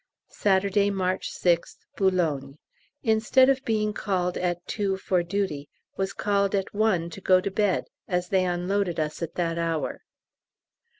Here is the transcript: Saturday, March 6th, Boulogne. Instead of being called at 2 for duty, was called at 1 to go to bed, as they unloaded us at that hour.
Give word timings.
Saturday, 0.31 0.89
March 0.89 1.31
6th, 1.31 1.77
Boulogne. 1.95 2.57
Instead 3.03 3.49
of 3.49 3.63
being 3.63 3.93
called 3.93 4.35
at 4.35 4.65
2 4.65 4.97
for 4.97 5.21
duty, 5.21 5.69
was 5.95 6.11
called 6.11 6.55
at 6.55 6.73
1 6.73 7.11
to 7.11 7.21
go 7.21 7.39
to 7.39 7.51
bed, 7.51 7.83
as 8.07 8.29
they 8.29 8.43
unloaded 8.43 8.99
us 8.99 9.21
at 9.21 9.35
that 9.35 9.59
hour. 9.59 10.01